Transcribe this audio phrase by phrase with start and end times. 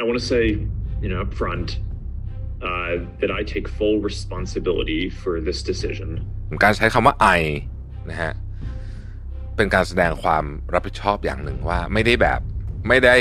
[0.00, 0.44] I want to say,
[1.02, 1.80] you know, up front,
[2.62, 6.10] uh, that I take full responsibility for this decision.
[6.64, 7.40] การใช้คำว่า I
[8.10, 8.32] นะฮะ
[9.56, 12.40] เป็นการแสดงความรับผิดชอบอย่างหนึ่งว่าไม่ได้แบบ
[12.88, 13.16] ไม่ได้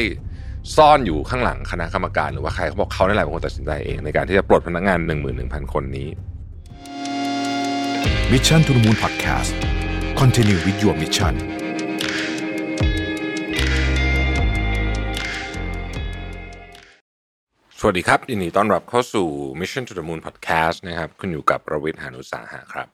[0.76, 5.00] ซ่อนอยู่ข้างหลังคณะกรรมการ หรือว่าใครเขาบอกเขาในแหละเป็นคนตัดสินใจเองในการที่จะปลดพนักงาน
[5.36, 6.10] 11,000 คนนี้
[8.32, 9.52] Mission to the Moon Podcast
[10.22, 11.36] Continue with your mission
[17.82, 19.28] สวัสดีครับยินดีต้อนรับเข้าสู่
[19.60, 22.88] Mission to the Moon Podcast นะครับคุณอยู่กับประวิทย์หานุสาหะครับ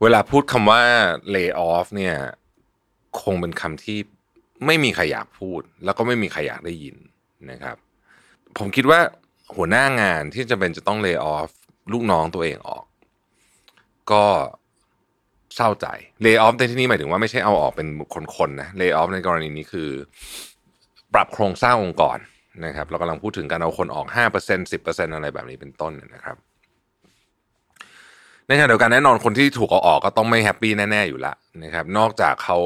[0.00, 0.82] เวลาพูดคำว่า
[1.34, 2.14] lay off เนี่ย
[3.22, 3.98] คงเป็นคำที่
[4.66, 6.96] ไม่มีใครอยากพูด แล้วก็ไม่มีใครอยากได้ยิน
[7.50, 7.76] นะครับ
[8.58, 9.00] ผมคิดว่า
[9.56, 11.50] หัวหน้างานที่จะเป็นจะต้อง lay off
[11.92, 12.84] ลูกน้องตัวเองออก
[14.12, 14.24] ก็
[15.56, 15.86] เศร้าใจ
[16.24, 17.88] lay off ในที่นี้หมายถึงว่าไม่ใช่เอาออกเป็น
[18.36, 19.90] คนๆนะ lay off ในกรณีนี้คือ
[21.14, 22.18] ปรับโครงสร้างองค์กร
[22.64, 26.36] นะครับเรากำลังพูดถึงการเอาคนออก 5% 10%อะไรแบบนี้เป็นต้นนะครับ
[28.46, 31.34] ในขณะเดียวกันแน่นอนคนที่ถูกเอาออกก็ต้องไม่แฮปปี้แน่ๆอยู่ละ
[31.64, 32.58] นะครับนอกจากเขา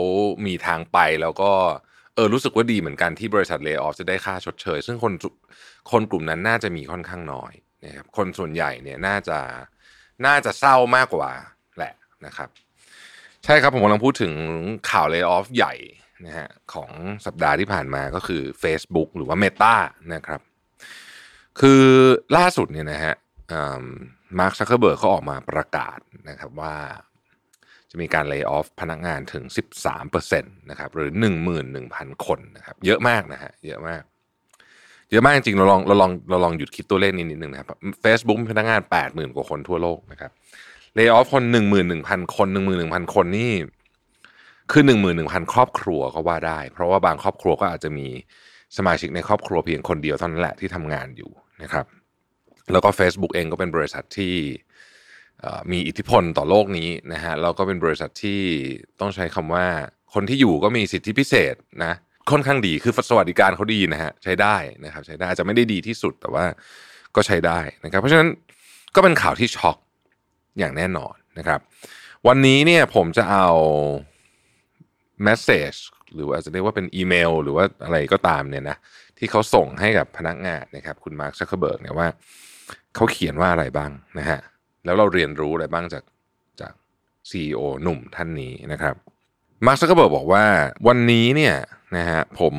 [0.47, 1.51] มีทางไปแล้วก็
[2.15, 5.13] เออรู้สึกว่าดีเหมือนกันที่บริษัทเล y o อ f จะได้ค่าชดเชย ซึ่งคน
[5.91, 7.53] คนกลุ่มนั้นน่าจะมีค่อนข้างน้อย
[7.85, 9.39] นะครับคนส่วนใหญ่เนี่ยน่าจะ
[10.27, 11.31] น่าจะเศร้ามากกว่า
[11.77, 11.93] แหละ
[12.27, 12.49] นะครับ
[13.45, 14.33] ใช่ครับผมกำลังพูดถึง
[14.91, 15.75] ข่าวเล y o อ f ใหญ่
[16.27, 16.91] นะฮะของ
[17.27, 19.75] สัปดาห์ที่ผ่านมาก็คือ Facebook หรือว่า Meta
[20.15, 20.41] นะครับ
[21.61, 21.85] คือ
[22.37, 23.15] ล่าสุดเนี่ยนะฮะ
[24.39, 26.77] มาร์คซักเคอร์เบิร์กเขาออกมาประกาศนะครับว่า
[27.91, 29.45] จะมีการ lay off พนักงานถึง
[29.93, 31.11] 13%นะครับหรือ
[31.69, 34.03] 11,000 คนนะครับเยอะมากนะฮะเยอะมาก
[35.11, 37.69] เยอะมากจริงเราลองเราลองเราลองหยุดคิดตัวเลขนิดนิดนึงนะครับ
[38.05, 40.31] Facebook มีพนักงาน 80,000 กว่าคนทั่วโลกนะครับ
[40.95, 41.43] เลิกออฟคน
[41.91, 42.49] 11,000 คน
[42.81, 43.53] 11,000 คนนี่
[44.73, 48.07] คือหนึ่งหมื่นหนึ่งพันครอบครัวก็ว่าได้ เพราะว่าบางครอบครัวก็อาจจะมี
[48.77, 51.31] สมาชิกในครอบครัวเพียงคนเดียวเท่านั้นแหละที่ทำงานอยู่
[51.63, 51.87] นะครับ
[52.73, 54.35] แล้วก็ Facebook เองก็เป็นบริษัทที่
[55.73, 58.41] มีอิทธิพลต่อโลกนี้นะฮะแล้วก็เป็นบริษัทที่
[59.01, 59.67] ต้องใช้คำว่า
[60.15, 61.93] คนที่อยู่ก็มีสิทธิพิเศษนะ
[62.31, 66.45] ค่อนข้างดีคือสวัสดิการเขาดีนะฮะใช้ได้นะครับใช้ได้จะไม่ได้ดีที่สุดแต่ว่า
[67.17, 68.29] ก็ใช้ได้นะครับ เพราะฉะนั้น
[68.95, 69.77] ก็เป็นข่าวที่ช็อก
[70.59, 71.61] อย่างแน่นอนนะครับ
[72.29, 73.49] วันนี้เนี่ยผมจะเอา
[75.29, 75.79] message
[76.15, 78.77] หรือว่าจะเรียกว่าเป็นอีเมล หรือว่าอะไรก็ตามเนี่ยนะ
[79.19, 82.09] ที่เขาส่งให้กับพนักงานนะครับ คุณมาร์คซักเคอร์เบิร์กเนี่ยว่า
[82.95, 84.41] เขาเขียนว่าอะไรบ้างนะฮะ
[84.85, 86.05] แล้วเราเรียนรู้อะไรบ้างจาก
[86.61, 86.73] จาก
[87.31, 88.95] CEO หนุ่มท่านนี้นะครับ
[89.67, 90.45] มาร์คซักเคอร์เบิร์กบอกว่า
[90.89, 91.57] วันนี้เนี่ย
[91.97, 92.55] นะฮะผม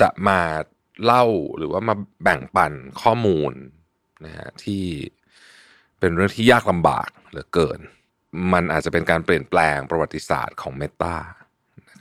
[0.00, 0.40] จะมา
[1.04, 1.24] เล่า
[1.58, 2.72] หรือว่ามาแบ่งปัน
[3.02, 3.52] ข้อมูล
[4.24, 4.84] นะฮะที่
[5.98, 7.80] เป็นเรื่องที่ยากลำบากเหลือเกิน
[8.52, 11.16] มันอาจจะเป็นการเปลี่ยนแปลงประวัติศาสตร์ของเมตา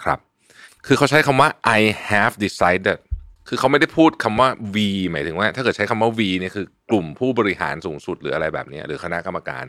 [0.03, 0.19] ครับ
[0.85, 2.97] คือเขาใช้คำว่า I have decided
[3.47, 4.77] คือเขาไม่ได้พูดคำว่า V
[5.11, 9.65] หมายถึงว่า ถ้าเกิดใช้คำว่า V เนี่ยคือกลุ่มผู้บริหารสูงสุดหรืออะไรแบบนี้หรือคณะกรรมการ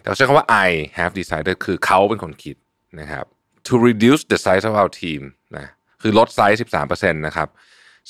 [0.00, 2.56] แต่เขาใช้คำว่า I have decided คือเขาเป็นคนคิด
[3.00, 3.24] นะครับ
[3.68, 5.22] to reduce the size of our team
[5.56, 5.66] นะ
[6.02, 7.48] คือลดไซส์ 13%นะครับ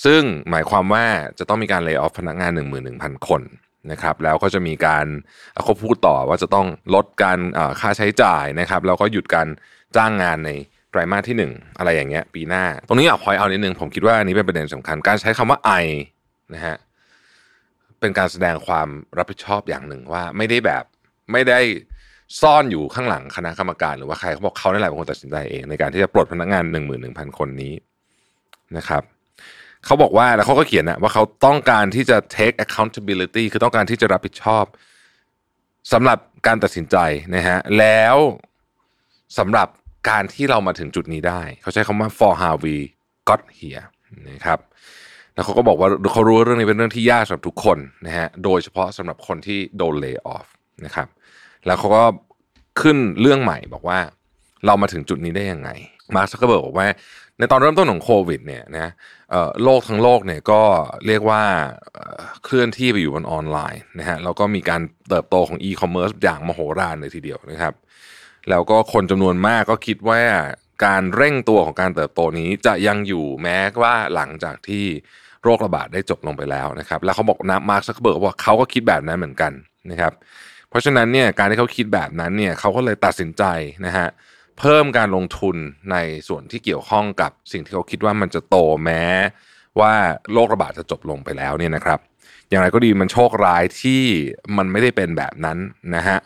[0.05, 1.05] ซึ่งหมายความว่า
[1.39, 2.53] จะต้องมีการเลิกออฟพนักงาน
[2.91, 3.43] 11,000 คน
[3.91, 5.07] นะครับแล้วก็จะมีการ
[5.65, 7.39] เขาพูดต่อว่าจะต้องลดการ
[7.81, 9.49] ค่าใช้จ่ายนะครับแล้วก็หยุดการ
[9.97, 10.51] จ้างงานใน
[10.95, 15.87] ไตรมาสที่ 1 อะไรอย่างเงี้ยปีหน้า ตรงนี้อยากพอยเอานิดนึงผมคิดว่าอันนี้เป็นประเด็นสำคัญการใช้คำว่า I
[16.55, 16.77] นะฮะ
[18.01, 18.89] เป็นการแสดงความ
[19.19, 20.85] รับผิดชอบอย่างหนึ่งว่าไม่ได้แบบ
[21.33, 21.61] ไม่ได้
[22.41, 27.75] ซ่อนอยู่ข้างหลังคณะกรรมการหรือว่าใครเขาบอกเขาในหละเป็นคนตัดสินใจเอง ในการที่จะปลดพนักงาน1 1 0 0 0คนนี้
[28.77, 29.03] นะครับ
[29.85, 34.65] เขาบอกว่าแล้วเขาก็เขียนนะว่าเขาต้องการที่จะ take accountability คือต้องการที่จะรับผิดชอบ
[35.93, 36.97] สำหรับการตัดสินใจ
[37.35, 38.17] นะฮะแล้ว
[39.39, 39.69] สำหรับ
[40.09, 42.75] การที่เรามาถึงจุดนี้ได้ เขาใช้คำว่า for how we
[43.29, 43.85] got here
[44.31, 44.59] นะครับ
[45.35, 50.47] แล้วเขาก็บอกว่าเขารู้เรื่องนี้เป็นเรื่องที่ยากสำหรับทุกคนนะฮะโดยเฉพาะสำหรับคนที่โดน lay off
[50.85, 51.09] นะครับ
[51.67, 52.05] แล้วเขาก็
[52.81, 53.99] ขึ้นเรื่องใหม่บอกว่า
[54.67, 55.71] เรามาถึงจุดนี้ได้ยังไง
[56.15, 56.87] มาร์คซักเคอร์เบิร์กบอกว่า
[57.39, 58.89] ในตอนเริ่มต้นของโควิดเนี่ยนะ
[59.65, 60.63] โลกทั้งโลกเนี่ยก็
[61.07, 61.43] เรียกว่า
[62.45, 67.75] เคลื่อนที่ไปอยู่บนออนไลน์นะฮะแล้วก็มีการเติบโตของอีคอมเมิร์ซอย่างมโหฬารเลยทีเดียวนะครับ
[68.51, 70.21] แล้วก็คนจำนวนมากก็คิดว่า
[70.85, 74.85] การเร่งตัวของการเติบโตนี้จะยังอยู่แม้ว่าหลังจากที่
[75.43, 79.53] โรคระบาดได้จบลงไปแล้วนะครับ แล้วเขาบอกนะมาร์คซักเบิร์กว่าเขาก็คิดแบบนั้นเหมือนกัน
[79.91, 80.13] นะครับ
[80.69, 83.45] เพราะฉะนั้นเนี่ยการที่เขาคิดแบบนั้นเนี่ยเขาก็เลยตัดสินใจ
[83.87, 84.07] นะฮะ
[84.59, 85.57] เพิ่มการลงทุน
[85.93, 85.97] ใน
[86.29, 89.03] ส่วนที่เกี่ยวข้องกับสิ่งที่เขาคิดว่ามันจะโตแม้
[89.81, 89.93] ว่า
[90.33, 91.99] โรคระบาดจะจบลงไปแล้วเนี่ยนะครับ
[92.49, 94.03] อย่างไรก็ดีมันโชคร้ายที่
[94.57, 95.59] มันไม่ได้เป็นแบบนั้น
[95.97, 96.19] นะฮะ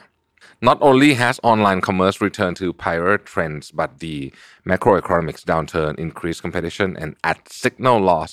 [0.68, 4.32] Not only has online commerce returned to prior trends, but the
[4.70, 8.30] macroeconomic downturn, increased competition, and ad signal loss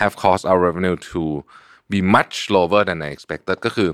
[0.00, 1.44] have caused our revenue to
[1.92, 3.90] be much lower than I expected ก็คือ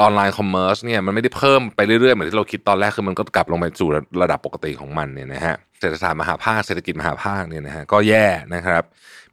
[0.00, 3.88] ออนไลน์คอมเมอร์สเนี่ยมันไม่ได้เพิ่มไปเรื่อยๆ เหมือนที่เราคิดตอนแรกคือมันก็กลับลงไปสู่
[4.22, 8.82] ระดับปกติของมันเนี่ยนะฮะเศรษฐศาสตร์มหาภาคเศรษฐกิจมหาภาคเนี่ยนะฮะก็แย่นะครับ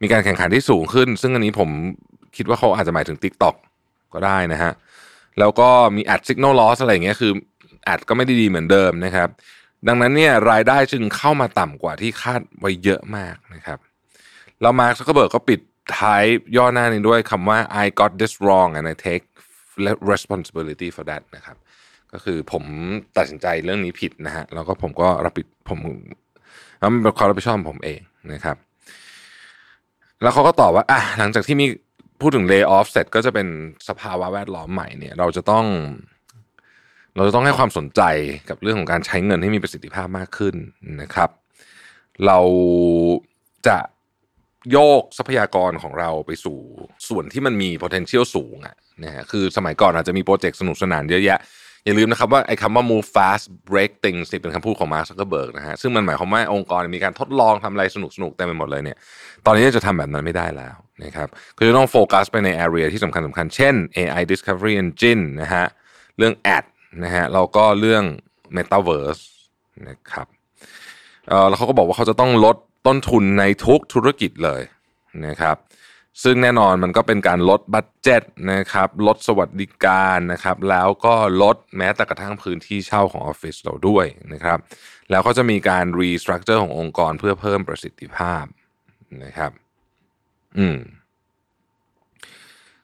[0.02, 1.70] มีการแข่งขันที่สูงขึ้น ซึ่งอันนี้ผม
[2.38, 3.56] คิดว่าเขาอาจจะหมายถึง TikTok
[4.14, 4.72] ก็ได้นะฮะ
[5.40, 7.32] แล้วก็มี ad signal loss อะไรอย่างเงี้ยคือ
[7.94, 9.30] ad ก็ไม่ได้ดีเหมือนเดิมนะครับ
[9.88, 13.80] ดังนั้นเนี่ยรายได้จึงเข้ามาต่ำกว่าที่คาดไว้เยอะมากนะครับ
[14.62, 15.60] แล้วมาร์คซักเบิร์กก็ปิด
[15.98, 16.24] ท้าย
[16.58, 19.26] ย่อหน้านี้ด้วยคำว่า I got this wrong and I take
[20.12, 21.58] responsibility for that นะครับ
[22.14, 22.64] ก็คือผม
[23.18, 25.80] ตัดสินใจเรื่องนี้ผิดนะฮะแล้วก็ผมก็รับผิดผม
[26.80, 28.00] แล้วมันเป็นความรับผิดชอบของผมเอง
[28.34, 28.58] นะครับ
[30.22, 31.66] แล้วเขาก็ตอบว่าอะหลังจากที่มี
[32.22, 33.48] พูดถึง lay off เสร็จก็จะเป็น
[33.88, 35.66] สภาวะแวดล้อมใหม่เนี่ย เราจะต้อง
[37.18, 38.02] เราจะต้องให้ความสนใจ
[38.50, 40.56] กับเรื่องของการใช้เงินให้มีประสิทธิภาพมากขึ้น
[41.02, 41.30] นะครับ
[42.26, 42.40] เรา
[43.68, 43.78] จะ
[44.72, 46.58] โยกทรัพยากรของเราไปสู่
[47.08, 51.40] ส่วนที่มันมี potential สูงอะนะฮะคือสมัยก่อนอาจจะมีโปรเจกต์สนุกสนานเยอะแยะ
[51.86, 58.98] อย่าลืมนะครับว่าไอ้คำว่า move fast break things นี่เป็นคำพูดของมาร์คซักเคอร์เบิร์กนะฮะซึ่งมันหมายความว่าองค์กรมีการทดลองทำอะไรสนุกสนุกเต็มไปหมดเลยเนี่ย
[59.46, 61.28] ตอนนี้จะทำแบบนั้นไม่ได้แล้วนะครับ
[61.58, 65.66] ก็จะต้องโฟกัสไปใน area ที่สำคัญสำคัญเช่น AI discovery engine นะฮะ
[66.18, 66.66] เรื่อง ad
[67.04, 68.04] นะฮะแล้วก็เรื่อง
[68.56, 69.24] metaverse
[69.88, 70.28] นะครับ
[71.28, 72.56] เออแล้วเขาก็บอกว่าเขาจะต้องลด
[72.88, 74.62] ต้นทุนในทุกธุรกิจเลย
[75.26, 75.58] นะครับ
[76.24, 84.60] ซึ่งแน่นอนมันก็เป็นการลดบัตเจ็ตนะครับลดสวัสดิการนะครับ แล้วก็ลดแม้แต่กระทั่งพื้นที่เช่าของออฟฟิศเราด้วยนะครับ
[85.12, 88.44] แล้วก็จะมีการรีสตรัคเจอร์ขององค์กรเพื่อเพิ่มประสิทธิภาพ
[89.24, 89.52] นะครับ
[90.58, 90.78] อืม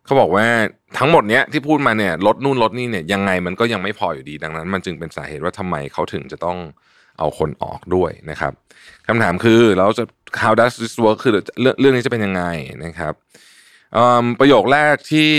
[0.06, 0.46] เขาบอกว่า
[0.98, 6.58] ทั้งหมดเนี้ยที่พูดมาเนี่ยลดนู่นลดนี่เนี่ยยังไงมันก็ยังไม่พออยู่ดีดังนั้น มันจึงเป็นสาเหตุว่าทำไมเขาถึงจะต้อง
[7.20, 8.54] เอาคนออกด้วยนะครับ
[9.08, 10.04] คำถามคือเราจะ
[10.44, 12.44] how does this work คือเรื่องเรื่องนี้จะเป็นยังไง
[12.86, 13.14] นะครับ
[14.40, 15.32] ประโยคแรกที่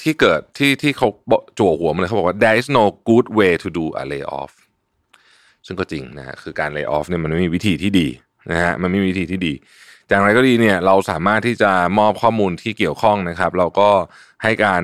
[0.00, 1.08] ที่เกิดที่ที่เขา
[1.58, 4.52] จั่วหัวมาเลยเขาบอกว่า there is no good way to do a layoff
[5.66, 8.08] ซึ่งก็จริงนะฮะคือการ lay off เนี่ยมันไม่มีวิธีที่ดี
[8.50, 9.54] นะฮะมันไม่มีวิธีที่ดี
[10.08, 13.90] อย่างไรก็ดีเนี่ยเราสามารถที่จะมอบข้อมูลที่เกี่ยวข้องนะครับ เราก็
[14.42, 14.82] ให้การ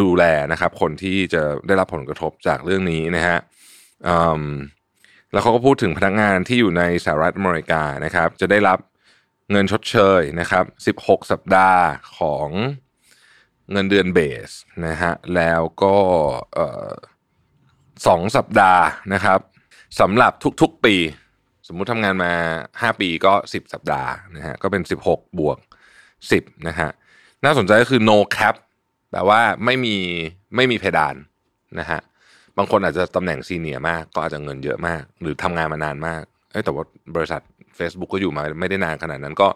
[0.00, 3.38] ดูแลนะครับ คนที่จะได้รับผลกระทบจากเรื่องนี้นะฮะ
[5.32, 8.78] แล้วเขาก็พูดถึงพนักงานที่อยู่ในสหรัฐอเมริกานะครับ จะได้รับ
[9.50, 10.60] เงินชดเชยนะครั
[10.92, 11.82] บ 16 สัปดาห์
[12.18, 12.48] ของ
[13.72, 14.18] เงินเดือนเบ
[14.48, 14.50] ส
[14.86, 15.96] นะฮะแล้วก็
[18.06, 19.40] สองสัปดาห์นะครับ
[20.00, 20.32] สำหรับ
[20.62, 20.96] ทุกๆปี
[21.70, 22.32] สมมุติทำงานมา
[22.72, 25.58] 5 ปีก็ 10 สัปดาห์นะฮะก็เป็น 16 บวก
[26.12, 26.90] 10นะฮะ
[27.44, 28.54] น่าสนใจก็คือ no cap
[29.10, 29.96] แปลว่าไม่มี
[30.56, 31.14] ไม่มีเพดาน
[31.78, 32.00] นะฮะ
[32.56, 36.22] บางคนอาจจะตำแหน่งซีเนียมากก็อาจจะเงินเยอะมาก หรือทำงานมานานมาก
[36.52, 36.84] เอ้แต่ว่า
[37.16, 37.40] บริษัท
[37.78, 39.48] Facebook ก็อยู่มาไม่ได้นานขนาดนั้นก็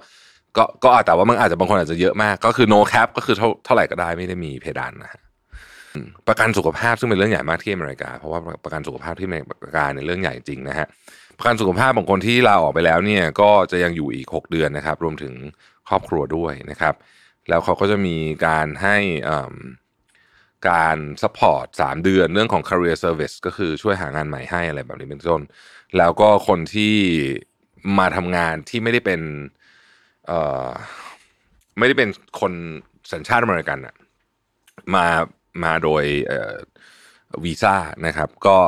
[0.57, 5.21] ก็ก็แต่ว่ามันอาจจะบางคนอาจจะเยอะมาก ก็คือ no cap ก็คือเท่าเท่าไหร่ก็ได้ไม่ได้มีเพดานนะฮะ
[6.29, 9.37] ประกันสุขภาพซึ่งเป็นเรื่องใหญ่มากที่อเมริกา เพราะว่าประกันสุขภาพที่อเม
[9.67, 10.87] ริกาเนี่ยเรื่องใหญ่จริงนะฮะ
[11.39, 15.35] ประกันสุขภาพของคนที่ลาออกไปแล้วเนี่ยก็จะยังอยู่อีก 6 เดือนนะครับ รวมถึง
[15.89, 16.95] ครอบครัวด้วยนะครับ
[17.49, 18.97] แล้วเขาก็จะมีการให้
[20.69, 25.43] การ support สามเดือนเรื่องของ career service ก็คือช่วยหางานใหม่ให้อะไรแบบนี้เป็นต้น
[25.99, 26.95] แล้วก็คนที่
[27.99, 29.21] มาทำงานที่ไม่ได้เป็น
[31.79, 32.09] ไม่ได้เป็น
[32.41, 32.53] คน
[33.13, 33.95] สัญชาติอเมริกันอะ
[34.95, 35.07] มา
[35.63, 36.05] มาโดย
[37.45, 37.77] วีซ่า
[38.07, 38.59] นะครับ ก็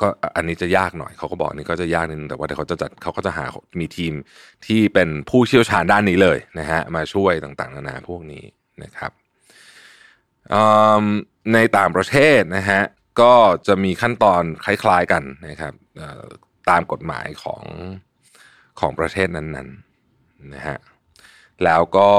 [0.00, 3.44] ก็อันนี้จะยากหน่อยเขาก็บอกนี่ก็จะยากนิดนึงแต่ว่าเขาจะจัดเขาก็จะหา
[3.80, 4.12] มีทีม
[4.66, 8.44] ที่เป็นผู้เชี่ยวชาญด้านนี้เลยนะฮะมาช่วยต่างๆ นานาพวกนี้
[8.82, 9.12] นะครับ
[11.54, 12.82] ในต่างประเทศนะฮะ
[13.20, 13.34] ก็
[13.66, 15.74] จะมีขั้นตอนคล้าย ๆกันนะครับ
[16.70, 17.62] ตามกฎหมายของ
[18.80, 20.78] ของประเทศนั้นๆนะฮะ
[21.64, 22.10] แล้วก็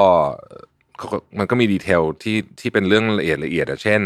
[1.38, 4.02] มันก็มีดีเทลที่ที่เป็นเรื่องละเอียดละเอียดเช่น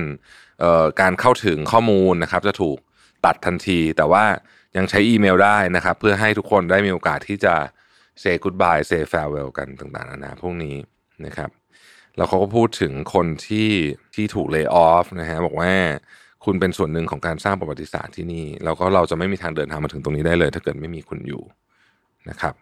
[1.01, 2.79] การเข้าถึงข้อมูลนะครับจะถูก
[3.27, 4.25] ตัดทันที แต่ว่า
[4.77, 7.55] ยังใช้อีเมลได้นะครับ เพื่อให้ทุกคนได้มีโอกาสที่จะ
[8.23, 10.77] say goodbye say farewell กันต่างๆนานาพวกนี้
[11.27, 11.51] นะครับ
[12.17, 13.71] แล้วเขาก็พูดถึงคนที่
[14.15, 15.73] ที่ถูกเลิกออฟนะฮะบอกว่า
[16.45, 21.43] คุณเป็นส่วนหนึ่งของการสร้างประวัติศาสตร์ที่นี่ แล้วก็เราจะไม่มีทางเดินทางมาถึงตรงนี้ได้เลย ถ้าเกิดไม่มีคุณอยู่
[22.31, 22.55] นะครับ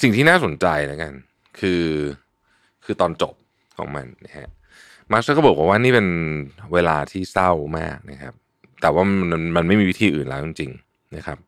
[0.00, 1.12] สิ่งที่น่าสนใจนะกัน
[1.58, 1.84] คือ
[2.84, 3.34] คือตอนจบ
[3.78, 4.48] ของมันนะฮะ
[5.10, 6.08] มาร์ชก็บอกว่านี่เป็น
[6.72, 8.34] เวลาที่เศร้ามากนะครับ
[8.80, 11.38] แต่ว่ามันมันไม่มีวิธีอื่นแล้วจริงๆนะครับ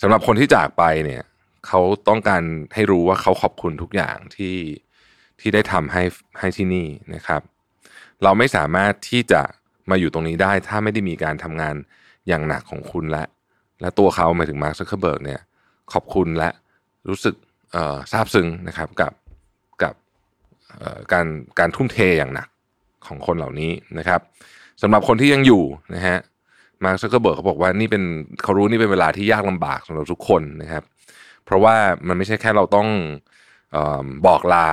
[0.00, 1.22] สำหรับคนที่จากไปเนี่ย
[1.66, 2.42] เขาต้องการ
[2.74, 4.56] ให้รู้ว่าเขาขอบคุณทุกอย่างที่
[5.40, 6.02] ที่ได้ทำให้
[6.38, 7.42] ให้ที่นี่นะครับ
[8.22, 9.42] เราไม่สามารถที่จะ
[9.90, 11.74] มาอยู่ตรงนี้ได้ ถ้าไม่ได้มีการทำงาน
[12.28, 13.24] อย่างหนักของคุณและ
[13.80, 15.40] และตัวเขาหมายถึงมาร์คซักเคอร์เบิร์กเนี่ย
[15.92, 16.48] ขอบคุณและ
[17.08, 17.34] รู้สึก
[18.12, 19.12] ซาบซึ้งนะครับกับ
[21.12, 21.26] การ
[21.58, 22.48] การทุ่มเทอย่างหนัก
[23.06, 24.20] ของคนเหล่านี้นะครับ
[24.82, 25.62] สำหรับคนที่ยังอยู่
[25.94, 26.18] นะฮะ
[26.84, 28.02] มาร์คซักเคอร์เบิร์กเขาบอกว่านี่เป็น
[28.42, 30.82] เขารู้นี่เป็นเวลาที่ยากลำบากสำหรับทุกคนนะครับ
[31.44, 31.76] เพราะว่า
[32.08, 32.88] มันไม่ใช่แค่เราต้อง
[33.76, 34.68] ออบอกลา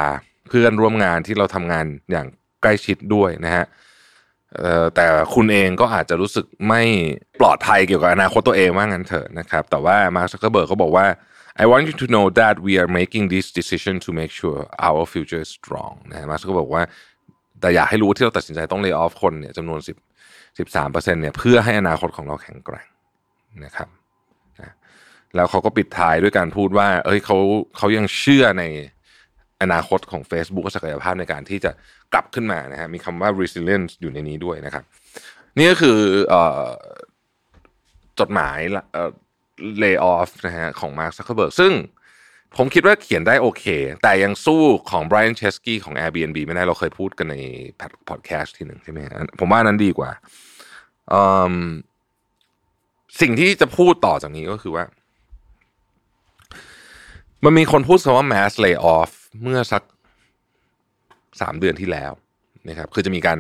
[0.48, 2.28] เพื่อนร่วมงานที่เราทำงานอย่าง
[2.62, 3.66] ใกล้ชิดด้วยนะฮะ
[4.96, 5.06] แต่
[5.36, 6.82] คุณเองก็อาจจะรู้สึกไม่
[7.40, 11.06] ปลอดภัยเกี่ยวกับอนาคตตัวเองว่างั้นเถอะนะครับ แต่ว่ามาร์คซักเคอร์เบิร์กเขาบอกว่า
[11.64, 15.04] I want you to know that we are making this decision to make sure our
[15.14, 16.84] future is strong นะมาร์คก็บอกว่า
[17.62, 22.88] แต่อยากให้รู้ที่เราตัดสินใจต้อง lay off คนเนี่ยจำนวน10 13เปอร์เนี่ยเพื่อให้อนาคตของเราแข็งแกร่ง
[23.66, 23.90] นะครับ
[24.60, 24.74] นะ
[25.36, 27.38] แล้วเขาก็ปิดท้ายด้วยการพูดว่า เอ้ยเขา
[27.78, 28.64] เขายังเชื่อใน
[29.62, 31.72] อนาคตของ Facebook ศักยภาพในการที่จะ
[32.14, 34.84] กลับขึ้นมานะฮะมีคำว่า resilience อยู่ในนี้ด้วยนะครับ
[35.58, 35.98] นี่ก็คือ
[36.30, 36.68] เอ่อ
[38.20, 38.60] จดหมาย
[39.78, 41.74] เละเอ่อ lay off นะฮะของ Mark Zuckerberg ซึ่ง
[42.58, 43.66] ผมคิดว่าเขียนได้โอเค
[44.04, 47.36] แต่ยังสู้ของ Brian Chesky ของ Airbnb ไม่ได้เราเคยพูดกันใน
[48.10, 49.00] พอดแคสต์ที่หนึ่งใช่ไหม
[49.40, 50.12] ผมว่านั้นดีกว่า
[53.22, 54.86] สิ่งที่จะพูดต่อจากนี้ก็คือว่า
[57.44, 59.84] มันมีคนพูดคำว่า mass layoff เมื่อสัก
[61.42, 62.12] สามเดือนที่แล้ว
[62.70, 63.40] นะครับคือจะมีการ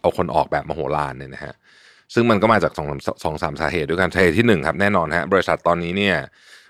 [0.00, 1.54] เอาคนออกแบบมโหฬารเนี่ยนะฮะ
[2.14, 2.88] ซึ่งมันก็มาจากสอง
[3.24, 6.16] สองสามสาเหตุด้วยกันสาเหตุที่หนึ่งครับแน่นอนฮะบริษัทตอนนี้เนี่ย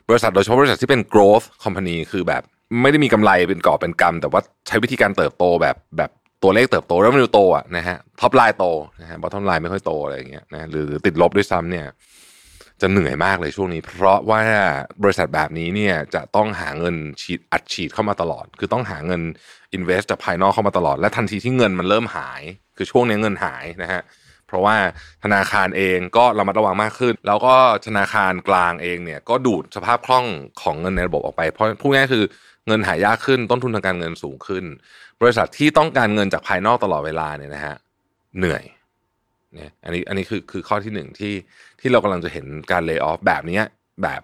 [0.08, 2.42] บริษัทโดยเฉพาะบริษัทที่เป็น growth company คือแบบ
[2.82, 6.10] ไม่ได้มีกำไรเป็นก่อเป็นกำแต่ว่าใช้วิธีการเติบโตแบบแบบ
[6.42, 8.64] ตัวเลขเติบโตแล้วมันโตอะนะฮะ top line โต
[9.00, 11.86] นะฮะ bottom line ไม่ค่อยโตอะไรอย่างเงี้ยนะหรือติดลบด้วยซ้ำเนี่ย
[12.80, 14.40] จะเหนื่อยมากเลยช่วงนี้ เพราะว่า
[15.02, 19.22] บริษัทแบบนี้เนี่ยจะต้องหาเงินฉีดอัดฉีดเข้ามาตลอด คือต้องหาเงิน
[19.76, 22.42] invest จากภายนอกเข้ามาตลอด และทันทีที่เงินมันเริ่มหาย
[22.76, 24.00] คือช่วงนี้เงินหายนะฮะ
[24.50, 24.76] เพราะว่า
[25.24, 27.54] ธนาคารเองก็ระมัดระวังมากขึ้น แล้วก็
[27.86, 30.26] ธนาคารกลางเองเนี่ยก็ดูดสภาพคล่อง
[30.62, 32.24] ของเงินในระบบออกไป เพราะพูดง่ายคือ
[32.66, 34.64] เงินหายากขึ้นต้นทุนทางการเงินสูงขึ้น
[35.20, 37.76] บริษัทที่ต้องการเงินจากภายนอกตลอดเวลาเนี่ยนะฮะ
[38.38, 38.64] เหนื่อย
[39.54, 41.34] เนี่ยอันนี้อันนี้คือคือข้อที่หนึ่งที่
[41.80, 43.60] ที่เรากำลังจะเห็นการเลิกออฟแบบนี้
[44.02, 44.20] แบบ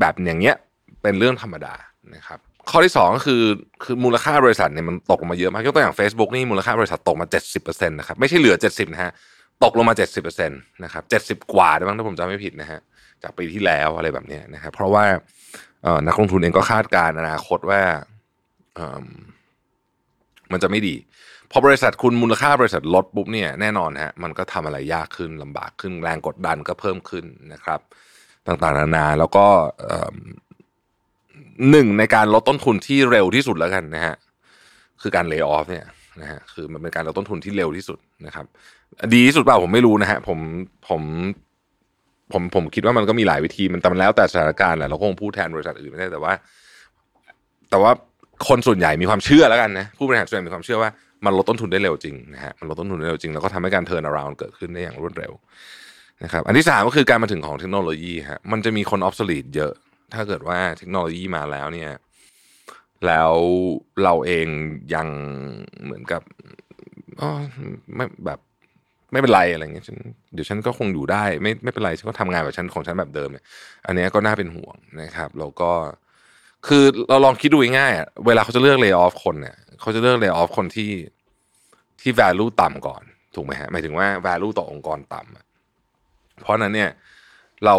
[0.00, 0.56] แบบอย่างเงี้ย
[1.02, 1.74] เป็นเรื่องธรรมดา
[2.14, 2.40] นะครับ
[2.70, 3.42] ข้อที่สองก็คือ
[3.84, 7.26] คือมูลค่าบริษัทเนี่ยมันตกมาเยอะมากยกตัวอย่าง Facebook นี่มูลค่าบริษัทตกมา
[7.58, 9.12] 70%นะครับไม่ใช่เหลือ 70นะฮะ
[9.64, 9.94] ตกลงมา
[10.24, 12.80] 70%นะครับ70 กว่าได้บ้างถ้าผมจำไม่ผิดนะฮะ
[13.22, 15.04] จากปีที่แล้วอะไรแบบนี้นะครับเพราะว่า
[16.06, 17.82] นักลงทุนเองก็คาดการณ์อนาคตว่า
[20.52, 20.96] มันจะไม่ดี
[21.50, 27.80] พอบริษัทคุณมูลค่าบริษัทลดปุ๊บเนี่ยแน่นอนฮะมันก็ทำอะไรยากขึ้นลำบากขึ้นแรงกดดันก็เพิ่มขึ้นนะครับ
[28.46, 29.46] ต่างๆนานาแล้วก็
[31.70, 34.16] หนึ่งในการลดต้นทุนที่เร็วที่สุดแล้วกันนะฮะ
[35.02, 35.86] คือการเลิกออฟเนี่ย
[36.20, 38.46] นะฮะคือมันเป็นการลดต้นทุนที่เร็วที่สุดนะครับ
[39.14, 40.38] ดีที่สุดเปล่าผมไม่รู้นะฮะผม
[40.88, 41.02] ผม
[42.32, 46.32] ผมผมคิดว่ามันก็มีหลายวิธีมันแต่มันแล้วแต่สถานการณ์แหละเราคงพูดแทนบริษัทอื่นไม่ได้แต่ว่า
[47.70, 47.90] แต่ว่า
[48.48, 50.90] คนส่วนใหญ่มีความเชื่อแล้วกันนะผู้บริหารส่วนใหญ่มีความเชื่อว่า
[51.24, 55.32] มันลดต้นทุนได้เร็วจริงนะฮะมันลดต้นทุนได้เร็วจริงแล้วก็ทำให้การเทิร์น around เกิดขึ้นได้อย่างรวดเร็ว
[56.24, 59.72] นะครับอันที่สามก็คือการมาถึงของเทคโนโลยีฮะมันจะมีคนออฟสลีดเยอะ
[60.14, 61.90] ถ้าเกิดว่าเทคโนโลยีมาแล้วเนี่ย
[63.06, 63.32] แล้ว
[64.02, 64.46] เราเอง
[64.94, 65.08] ยัง
[65.84, 66.22] เหมือนกับ
[67.20, 67.30] อ๋อ
[67.96, 68.40] ไม่แบบ
[69.12, 69.98] ไม่เป็นไรอะไรเงี้ยฉัน
[70.32, 73.44] เดี๋ยวฉันก็คงอยู่ได้ ไม่ไม่เป็นไรฉันก็ทำงานแบบฉันของฉันแบบเดิมเนี่ย
[73.86, 75.70] อันนี้ก็น่าเป็นห่วงนะครับแล้วก็
[76.66, 80.90] คือเราลองคิดดูง่ายๆอะเวลาเขาจะเลือกเลิกออฟคนเนี่ยเขาจะเลือกเลิกออฟคนที่
[82.00, 83.02] ที่ value ต่ำก่อน
[83.34, 86.90] ถูกไหมฮะหมายถึงว่า value ต่อองค์กรต่ำเพราะฉะนั้นเนี่ย
[87.64, 87.76] เรา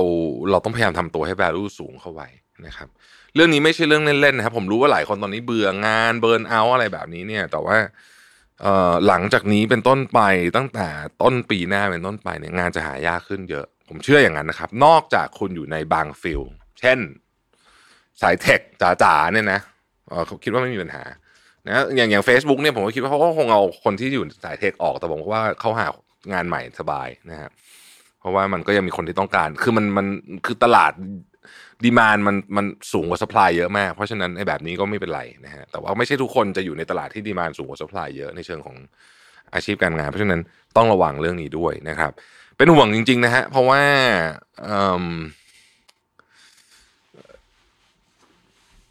[0.51, 2.27] เราต้องพยายามทำตัวให้ value สูงเข้าไว้
[2.65, 2.89] นะครับ
[3.37, 7.77] เรื่องนี้ไม่ใช่เรื่องเล่นๆนะครับผมรู้ว่าหลายคนตอนนี้เบื่องานเบิร์นเอาอะไรแบบนี้เนี่ย แต่ว่า
[9.07, 10.19] หลังจากนี้เป็นต้นไป
[10.57, 10.87] ตั้งแต่
[11.21, 16.41] ต้นปีหน้าเป็นต้นไปเนี่ยงานจะหายากขึ้นเยอะ ผมเชื่ออย่างนั้นนะครับ นอกจากคุณอยู่ในบางฟิล
[16.79, 16.99] เช่น
[18.21, 19.59] สายเทคจ๋าๆเนี่ยนะ
[20.27, 21.03] เขาคิดว่าไม่มีปัญหา
[21.67, 25.87] นะอย่างอย่าง Facebook เนี่ยผมก็คิดว่าเขาคงเอาคนที่อยู่สายเทคออกแต่ผมว่าเขาหา
[26.33, 27.49] งานใหม่สบายนะฮะ
[28.19, 30.07] เพราะว่ามันก็ยังมีคนที่ต้องการ คือมันมัน
[30.45, 30.93] คือตลาด
[31.84, 38.76] ดีมานมันมันสูงกว่าสป라이เยอะมาก เพราะฉะนั้นไอ้แบบนี้ก็ไม่เป็นไรนะฮะแต่ว่าไม่ใช่ทุกคนจะอยู่ในตลาดที่ดีมานสูงกว่าสป라이เยอะในเชิงของ
[39.54, 40.40] อาชีพการงาน เพราะฉะนั้น
[40.76, 42.12] ต้องระวังเรื่องนี้ด้วยนะครับ
[42.56, 43.82] เป็นห่วงจริง ๆ นะฮะเพราะว่า
[44.62, 45.04] เอิ่ม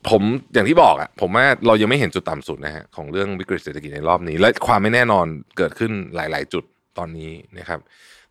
[0.10, 0.22] ผม
[0.54, 5.25] อย่างที่บอกอะผมว่าเรายังไม่เห็นจุดต่ำสุดนะฮะของเรื่องวิกฤตเศรษฐกิจในรอบนี้ และความไม่แน่นอน
[5.58, 6.63] เกิดขึ้นหลาย ๆ จุด
[6.98, 7.80] ตอนนี้นะครับ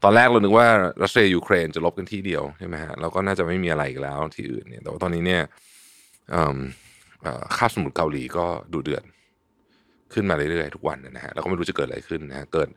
[0.03, 0.67] ตอนแรกเรานึกว่า
[1.03, 5.41] รัสเซียยูเครนจะลบกันที่เดียวใช่ไหมฮะเราก็น่าจะไม่มีอะไรอีกแล้วที่อื่นเนี่ยแต่ว่าตอนนี้เนี่ย
[6.31, 6.57] เอิ่ม
[7.21, 9.03] เอ่อคาบสมุทรเกาหลีก็ดูเดือด
[10.13, 12.67] ขึ้นมาเรื่อยๆทุกวันนะฮะเราก็ไม่รู้จะเกิดอะไรขึ้นนะฮะเกิด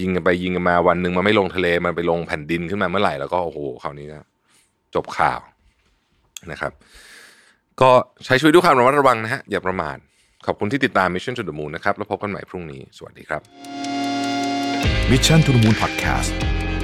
[0.00, 4.20] ยิงกันไปยิงกันมาวันหนึ่งมันไม่ลงทะเลมันไปลงแผ่นดินขึ้นมาเมื่อไหร่แล้วก็โอ้โหคราวนี้ก็
[4.94, 5.40] จบข่าว
[6.52, 6.72] นะครับ
[7.80, 7.90] ก็
[8.24, 9.96] ใช้ชีวิตด้วยความระมัดระวังนะฮะอย่าประมาท
[10.46, 13.42] ขอบคุณที่ติดตาม Mission to the Moon นะครับ แล้วพบกันใหม่พรุ่งนี้ สวัสดีครับ
[15.10, 16.32] Mission to the Moon Podcast